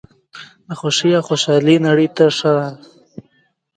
[0.67, 2.53] د خوښۍ او خوشحالۍ نړۍ ته راشه.